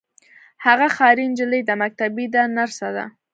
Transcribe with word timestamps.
هغه 0.65 0.87
ښاري 0.95 1.25
نجلۍ 1.31 1.61
ده 1.69 1.73
مکتبۍ 1.83 2.25
ده 2.33 2.41
نرسه 2.57 2.87
ده. 2.95 3.05